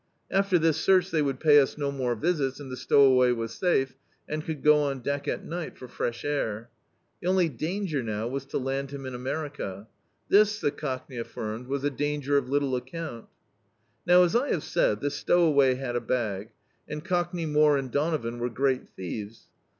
[0.31, 3.93] After this search they would pay us no more visits, and the stowaway was safe,
[4.27, 6.71] and could go on deck at night for fresh air.
[7.21, 9.87] The cmly danger now was to land him in America.
[10.27, 13.27] This, the Cockney alBrmed, was a danger of little account
[14.07, 16.49] Now, as I have said, this stowaway had a bag,
[16.87, 19.49] and Cockney More and Donovan were great thieves.